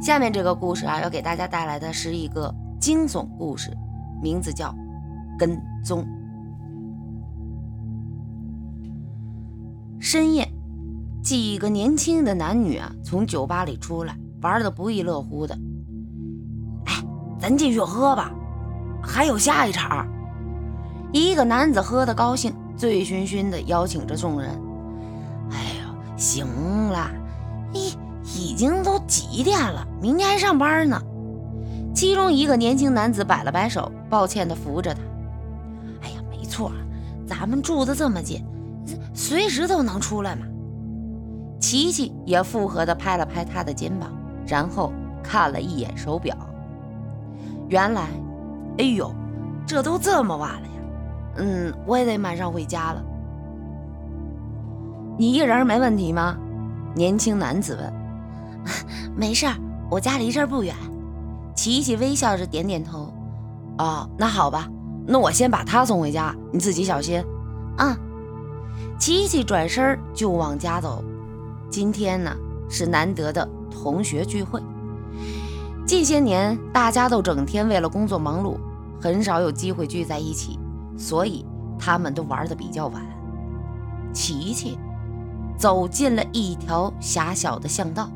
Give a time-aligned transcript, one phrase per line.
[0.00, 3.70] 下面这个故事啊，要给大家带来的是一个惊悚故事，
[4.22, 4.68] 名字叫
[5.38, 6.02] 《跟踪》。
[10.00, 10.50] 深夜，
[11.22, 15.54] 几个年轻的男女啊，从酒吧里出来，玩的不亦乐乎的。
[16.86, 16.94] 哎，
[17.38, 18.32] 咱继续喝吧，
[19.02, 20.08] 还有下一场。
[21.12, 24.50] 一个男子喝得高兴，醉醺醺的邀请着众人。
[25.50, 26.46] 哎呦，行
[26.88, 27.10] 了，
[27.74, 27.94] 咦，
[28.40, 29.86] 已经都几点了？
[30.00, 31.00] 明天还上班呢。
[31.94, 35.00] 其中一个年轻男子摆了摆手，抱歉地扶着他。
[36.02, 36.72] 哎呀，没错，
[37.26, 38.42] 咱们住的这么近，
[39.12, 40.46] 随时都能出来嘛。
[41.60, 44.10] 琪琪也附和地拍了拍他的肩膀，
[44.46, 44.90] 然后
[45.22, 46.34] 看了一眼手表。
[47.68, 48.08] 原来，
[48.78, 49.12] 哎呦，
[49.66, 50.72] 这都这么晚了呀。
[51.36, 53.04] 嗯，我也得马上回家了。
[55.18, 56.38] 你一个人没问题吗？
[56.94, 57.99] 年轻男子问。
[59.16, 59.54] 没事儿，
[59.90, 60.74] 我家离这儿不远。
[61.54, 63.12] 琪琪微笑着点点头。
[63.78, 64.68] 哦，那好吧，
[65.06, 67.22] 那我先把他送回家，你自己小心。
[67.78, 67.96] 嗯。
[68.98, 71.02] 琪琪转身就往家走。
[71.70, 72.34] 今天呢
[72.68, 74.60] 是难得的同学聚会。
[75.86, 78.56] 近些年大家都整天为了工作忙碌，
[79.00, 80.58] 很少有机会聚在一起，
[80.98, 81.44] 所以
[81.78, 83.02] 他们都玩的比较晚。
[84.12, 84.78] 琪琪
[85.56, 88.08] 走进了一条狭小的巷道。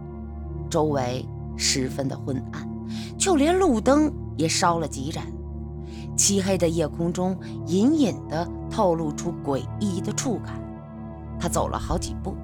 [0.74, 1.24] 周围
[1.56, 2.68] 十分的昏暗，
[3.16, 5.24] 就连路灯也烧了几盏。
[6.16, 10.60] 漆黑的夜空中，隐隐的透露出诡异的触感。
[11.38, 12.34] 他走了好几步，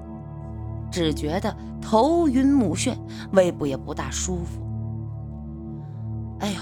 [0.89, 2.95] 只觉得头晕目眩，
[3.33, 4.61] 胃部也不大舒服。
[6.39, 6.59] 哎呦，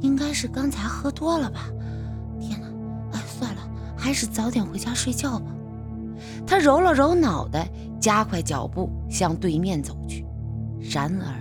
[0.00, 1.60] 应该是刚才喝多了吧？
[2.40, 2.66] 天哪！
[3.12, 3.60] 哎，算了，
[3.96, 5.46] 还是早点回家睡觉吧。
[6.44, 7.68] 他揉了揉脑袋。
[8.06, 10.24] 加快脚步向对面走去，
[10.80, 11.34] 然而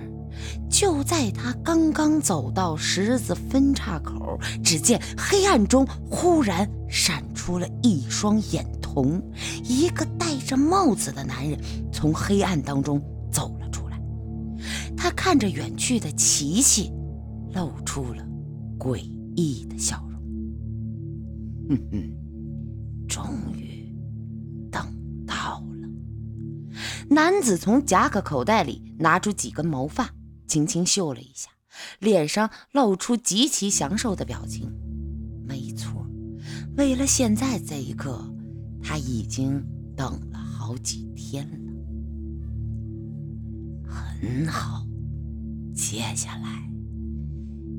[0.67, 9.21] 就在他刚刚走到十字分岔口，只见黑暗中忽然闪出了一双眼瞳，
[9.63, 11.55] 一个戴着帽子的男人
[11.93, 12.99] 从黑暗当中
[13.31, 14.01] 走了出来。
[14.97, 16.91] 他看着远去的琪琪，
[17.53, 18.27] 露出了
[18.79, 20.19] 诡异的笑容。
[21.69, 23.23] 哼哼，终
[23.55, 23.74] 于。
[27.09, 30.09] 男子从夹克口袋里拿出几根毛发，
[30.47, 31.49] 轻轻嗅了一下，
[31.99, 34.71] 脸上露出极其享受的表情。
[35.47, 36.05] 没错，
[36.77, 38.27] 为了现在这一刻，
[38.81, 39.63] 他已经
[39.95, 41.57] 等了好几天了。
[43.87, 44.85] 很好，
[45.75, 46.67] 接下来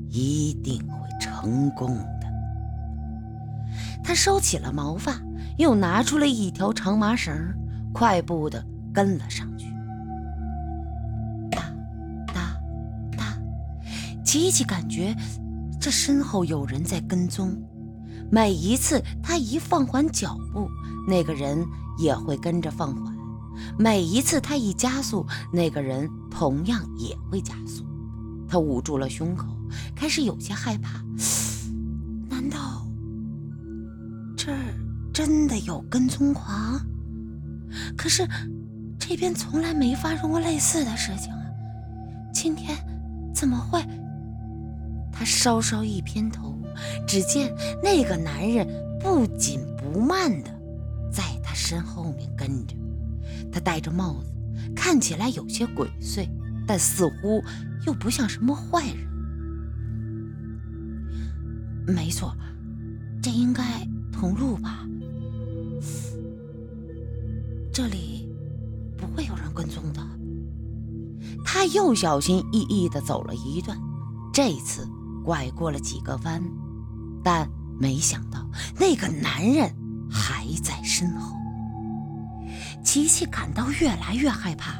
[0.09, 2.27] 一定会成功的。
[4.03, 5.21] 他收起了毛发，
[5.57, 7.53] 又拿出了一条长麻绳，
[7.93, 8.65] 快步的。
[8.93, 9.67] 跟了上去，
[11.51, 11.61] 哒
[12.33, 12.57] 哒
[13.17, 13.37] 哒，
[14.25, 15.15] 琪琪感觉
[15.79, 17.55] 这身后有人在跟踪。
[18.31, 20.67] 每一次他一放缓脚步，
[21.07, 21.65] 那个人
[21.97, 23.13] 也会跟着放缓；
[23.77, 27.85] 每一次他一加速，那个人同样也会加速。
[28.49, 29.47] 他捂住了胸口，
[29.95, 31.01] 开始有些害怕。
[32.29, 32.85] 难道
[34.35, 34.73] 这儿
[35.13, 36.81] 真的有跟踪狂？
[37.95, 38.27] 可是。
[39.09, 41.39] 这边从来没发生过类似的事情啊！
[42.33, 42.77] 今天
[43.33, 43.81] 怎么会？
[45.13, 46.53] 他稍稍一偏头，
[47.07, 48.67] 只见那个男人
[48.99, 50.51] 不紧不慢的
[51.09, 52.75] 在他身后面跟着。
[53.49, 54.35] 他戴着帽子，
[54.75, 56.27] 看起来有些鬼祟，
[56.67, 57.41] 但似乎
[57.85, 59.07] 又不像什么坏人。
[61.87, 62.35] 没错，
[63.23, 63.63] 这应该
[64.11, 64.85] 同路吧？
[67.71, 68.16] 这里。
[69.67, 70.01] 跟踪的。
[71.43, 73.77] 他又小心翼翼地走了一段，
[74.33, 74.87] 这次
[75.23, 76.41] 拐过了几个弯，
[77.23, 78.47] 但没想到
[78.79, 79.69] 那个男人
[80.09, 81.35] 还在身后。
[82.83, 84.75] 琪琪感到越来越害怕，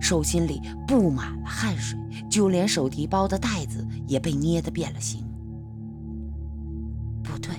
[0.00, 1.98] 手心里布满了汗水，
[2.28, 5.24] 就连手提包的袋子也被捏得变了形。
[7.22, 7.54] 不对，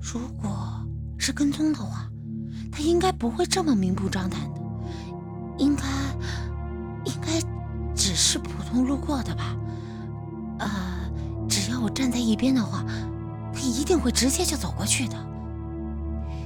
[0.00, 0.86] 如果
[1.16, 2.10] 是跟踪的话，
[2.70, 4.57] 他应该不会这么明目张胆的。
[8.30, 9.56] 是普通路过的吧。
[10.58, 10.68] 呃，
[11.48, 12.84] 只要我站在一边的话，
[13.54, 15.14] 他一定会直接就走过去的。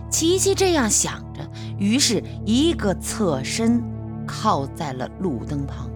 [0.09, 1.45] 琪琪这样想着，
[1.81, 3.83] 于是一个侧身
[4.25, 5.91] 靠在了路灯旁。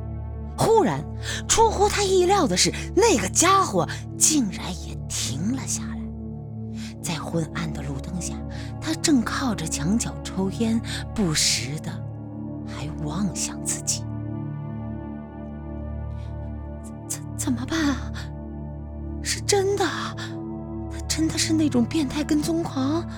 [0.58, 1.04] 忽然，
[1.46, 3.88] 出乎他意料的是，那个家伙
[4.18, 6.00] 竟然也停了下来。
[7.00, 8.34] 在昏暗的路灯下，
[8.80, 10.80] 他正靠着墙角抽烟，
[11.14, 11.92] 不时的
[12.66, 12.88] 还。
[13.04, 14.02] 望向自己，
[17.46, 18.12] 怎么办啊？
[19.22, 19.84] 是真的？
[20.90, 23.08] 他真的是那种变态跟踪狂？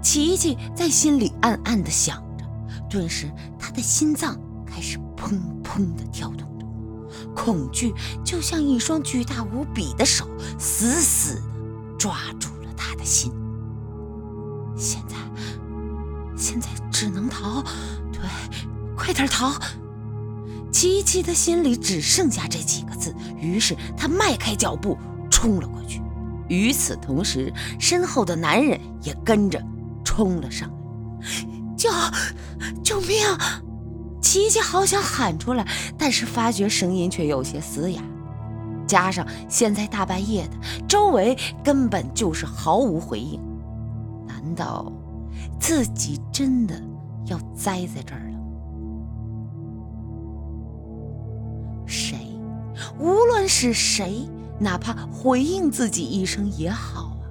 [0.00, 2.44] 琪琪在心里暗暗的想着，
[2.88, 3.28] 顿时
[3.58, 6.64] 他的心脏开始砰砰的跳动着，
[7.34, 7.92] 恐惧
[8.24, 10.24] 就像一双巨大无比的手，
[10.56, 11.42] 死死的
[11.98, 13.32] 抓住了他的心。
[14.76, 15.16] 现在，
[16.36, 17.60] 现在只能逃，
[18.12, 18.20] 对，
[18.96, 19.52] 快点逃！
[20.80, 24.96] 琪琪的心里只剩下这几个字，于是他迈开脚步
[25.30, 26.00] 冲了过去。
[26.48, 29.62] 与此同时，身后的男人也跟着。
[30.02, 30.70] 冲了上
[31.20, 31.26] 来，
[31.76, 31.90] 救
[32.82, 33.18] 救命！
[34.22, 35.68] 琪琪好想喊出来，
[35.98, 38.02] 但是发觉声音却有些嘶哑，
[38.86, 43.38] 加上现在大半夜的，周围根本就是毫无回应。
[44.26, 44.90] 难道
[45.60, 46.82] 自己真的
[47.26, 48.39] 要栽在这儿了？
[53.00, 57.24] 无论是谁，哪怕回应自己一声也好啊！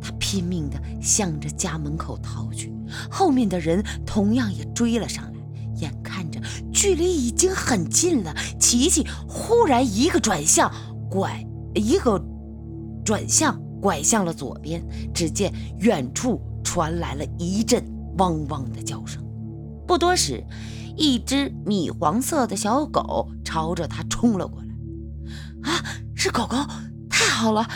[0.00, 0.12] 他。
[0.32, 2.72] 拼命地向着家门口逃去，
[3.10, 5.32] 后面的人同样也追了上来。
[5.74, 6.40] 眼看着
[6.72, 10.72] 距离已经很近了，琪琪忽然一个转向，
[11.10, 12.18] 拐一个
[13.04, 14.82] 转向，拐向了左边。
[15.12, 17.84] 只见远处传来了一阵
[18.16, 19.22] 汪汪的叫声，
[19.86, 20.42] 不多时，
[20.96, 24.61] 一只米黄色的小狗朝着他冲了过来。
[25.62, 25.82] 啊，
[26.14, 26.56] 是狗狗！
[27.08, 27.68] 太好了！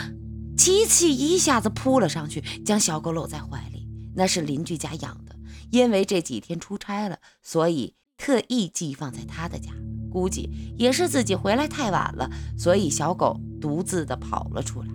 [0.57, 3.87] 琪琪一下子扑了上去，将小狗搂在怀里。
[4.15, 5.35] 那是邻居家养的，
[5.69, 9.71] 因为这几天出差了，所以特意寄放在他的家。
[10.09, 14.87] 估计也是自己回来太晚了，所以小狗独自的跑了出来。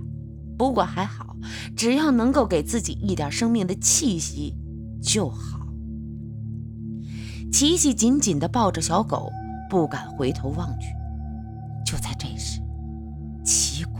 [0.58, 1.36] 不过还好，
[1.76, 4.56] 只要能够给自己一点生命的气息
[5.02, 5.60] 就好。
[7.52, 9.30] 琪琪紧紧地抱着小狗，
[9.68, 10.86] 不敢回头望去。
[11.84, 12.61] 就在这时，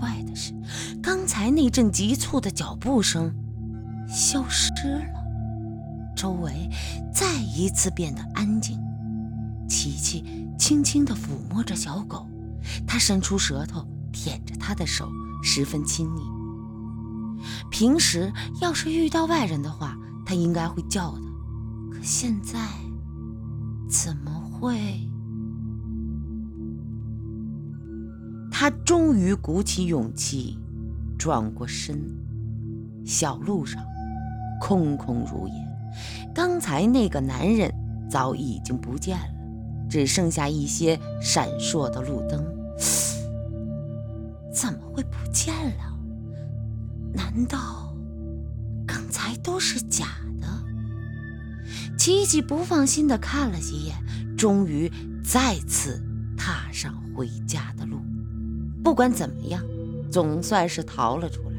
[0.03, 0.53] 怪的是。
[1.01, 3.33] 刚才那阵急促的脚步声
[4.09, 5.25] 消失了，
[6.17, 6.69] 周围
[7.15, 8.81] 再一次变得安静。
[9.69, 10.25] 琪琪
[10.59, 12.27] 轻轻地抚摸着小狗，
[12.85, 15.09] 他伸出舌头舔着他的手，
[15.41, 16.23] 十分亲昵。
[17.71, 19.97] 平时要是遇到外人的话，
[20.27, 21.23] 他应该会叫的，
[21.93, 22.59] 可现在
[23.89, 25.09] 怎么会？
[28.63, 30.57] 他终于鼓起勇气。
[31.19, 32.01] 转过身，
[33.05, 33.83] 小路上
[34.61, 35.55] 空空如也。
[36.33, 37.69] 刚才那个男人
[38.09, 39.35] 早已经不见了，
[39.91, 42.41] 只剩下一些闪烁的路灯。
[44.55, 45.99] 怎么会不见了？
[47.13, 47.93] 难道
[48.87, 50.07] 刚才都是假
[50.41, 50.47] 的？
[51.99, 53.97] 琪琪不放心地看了几眼，
[54.37, 54.89] 终于
[55.25, 56.01] 再次
[56.37, 57.99] 踏上回家的路。
[58.83, 59.63] 不管怎么样。
[60.13, 61.57] 总算是逃了出来。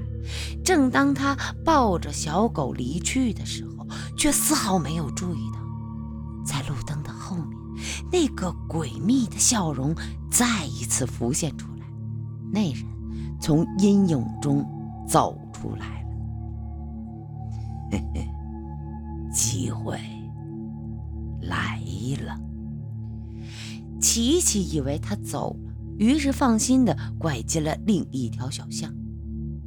[0.63, 1.35] 正当他
[1.65, 5.59] 抱着小狗离去的时候，却丝毫没有注意到，
[6.45, 7.57] 在路灯的后面，
[8.11, 9.95] 那个诡秘的笑容
[10.29, 11.85] 再一次浮现出来。
[12.51, 12.85] 那人
[13.41, 14.63] 从阴影中
[15.07, 16.09] 走出来了。
[17.91, 18.29] 嘿嘿，
[19.33, 19.99] 机会
[21.41, 21.81] 来
[22.23, 22.39] 了。
[23.99, 25.57] 琪琪以为他走。
[25.97, 28.93] 于是放心的拐进了另一条小巷，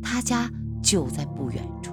[0.03, 0.51] 他家
[0.83, 1.93] 就在不远处，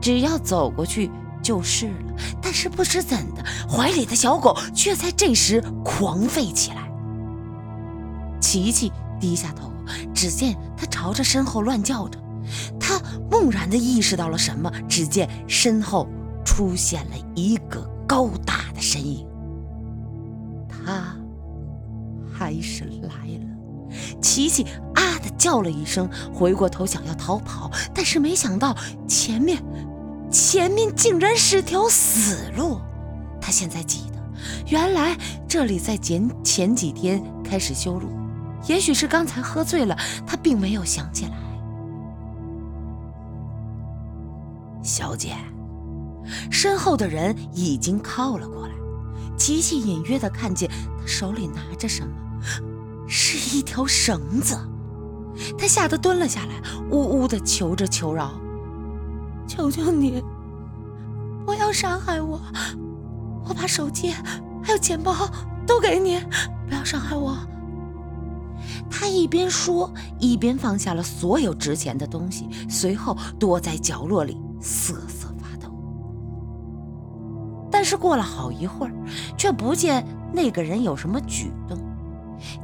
[0.00, 1.10] 只要走过去
[1.42, 2.14] 就是了。
[2.40, 6.90] 但是不知怎的，怀里的小狗却在这时狂吠起来。
[8.40, 9.72] 琪琪低下头，
[10.14, 12.18] 只见它朝着身后乱叫着。
[12.78, 16.06] 他猛然的意识到了什么，只见身后
[16.44, 19.26] 出现了一个高大的身影，
[20.68, 21.16] 他
[22.32, 23.55] 还是来了。
[24.20, 24.64] 琪琪
[24.94, 28.76] 啊的叫了一声，回过头想要逃跑，但是没想到
[29.08, 29.62] 前面，
[30.30, 32.80] 前面竟然是条死路。
[33.40, 34.18] 他现在记得，
[34.68, 35.16] 原来
[35.48, 38.08] 这里在前前几天开始修路，
[38.66, 41.32] 也许是刚才喝醉了，他并没有想起来。
[44.82, 45.34] 小姐，
[46.50, 48.74] 身后的人已经靠了过来，
[49.36, 50.68] 琪琪隐约的看见
[51.00, 52.12] 他手里拿着什么。
[53.06, 54.58] 是一条绳子，
[55.58, 56.60] 他吓得蹲了下来，
[56.90, 58.32] 呜呜的求着求饶
[59.46, 60.22] ：“求求你，
[61.44, 62.40] 不要伤害我！
[63.48, 64.10] 我把手机
[64.62, 65.14] 还有钱包
[65.66, 66.18] 都给你，
[66.68, 67.36] 不要伤害我！”
[68.90, 75.70] 他一边说，一边放下了所有值钱的东西，随后躲在角落里瑟瑟发抖。
[77.70, 78.92] 但是过了好一会儿，
[79.36, 81.78] 却不见那个人有什么举动。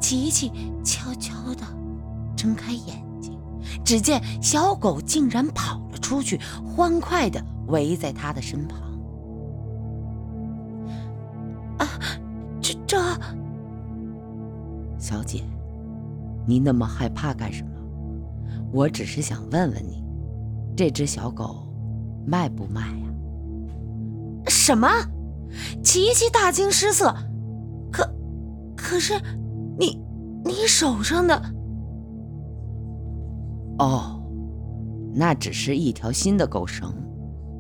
[0.01, 0.51] 琪琪
[0.85, 1.65] 悄悄地
[2.37, 3.39] 睁开眼睛，
[3.85, 8.81] 只见小狗竟然跑了出去，欢快地围在他的身旁。
[11.79, 11.89] 啊，
[12.61, 12.99] 这这，
[14.99, 15.43] 小姐，
[16.47, 17.71] 你那么害怕干什么？
[18.73, 20.03] 我只是想问问你，
[20.77, 21.67] 这只小狗
[22.27, 23.07] 卖不卖呀？
[24.49, 24.89] 什么？
[25.83, 27.15] 琪琪大惊失色。
[27.93, 28.09] 可，
[28.75, 29.21] 可是，
[29.79, 29.99] 你，
[30.45, 31.35] 你手上的……
[33.79, 34.23] 哦，
[35.15, 36.95] 那只是一条新的狗绳，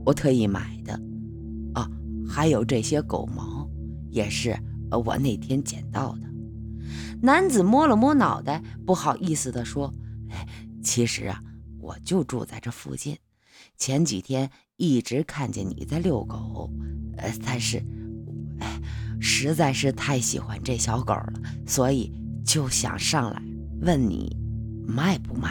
[0.04, 0.92] 我特意买的。
[1.75, 1.88] 啊，
[2.28, 3.69] 还有这些狗毛，
[4.11, 4.57] 也是
[5.04, 6.31] 我那天捡到的。
[7.23, 9.92] 男子摸了摸脑袋，不好意思地说
[10.83, 11.42] ：“其实啊，
[11.81, 13.16] 我就住在这附近，
[13.76, 16.71] 前几天一直看见你在遛狗，
[17.16, 17.83] 呃，但是，
[19.23, 21.33] 实在是太喜欢这小狗了，
[21.64, 22.12] 所以
[22.45, 23.41] 就想上来
[23.83, 24.37] 问你
[24.87, 25.49] 卖不卖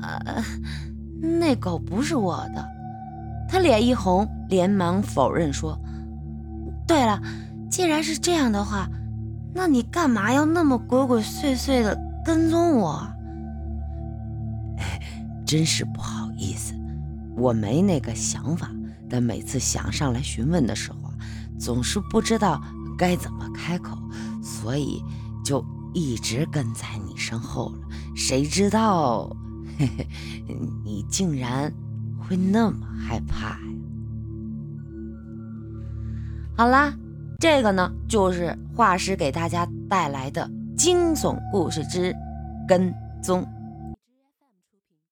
[0.00, 0.16] 啊？
[0.24, 0.42] 呃，
[1.20, 2.66] 那狗不是我的。
[3.50, 5.78] 他脸一红，连忙否认说
[6.88, 7.22] ：“对了。”
[7.70, 8.88] 既然是这样的话，
[9.54, 13.06] 那你干嘛要那么鬼鬼祟祟的跟踪我？
[15.44, 16.74] 真是不好意思，
[17.36, 18.70] 我没那个想法。
[19.08, 21.14] 但每次想上来询问的时候啊，
[21.58, 22.62] 总是不知道
[22.96, 23.96] 该怎么开口，
[24.42, 25.02] 所以
[25.44, 27.88] 就一直跟在你身后了。
[28.14, 29.28] 谁知道，
[29.78, 30.06] 嘿嘿，
[30.84, 31.72] 你竟然
[32.18, 33.58] 会那么害怕呀？
[36.56, 36.92] 好啦。
[37.40, 42.12] 这个呢，就是画师给大家带来的惊悚故事之
[42.66, 43.46] 跟踪。